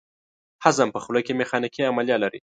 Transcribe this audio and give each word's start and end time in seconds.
هضم 0.65 0.87
په 0.95 0.99
خوله 1.03 1.21
کې 1.25 1.39
میخانیکي 1.41 1.81
عملیه 1.91 2.17
لري. 2.23 2.39